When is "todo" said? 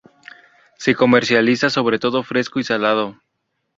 1.99-2.23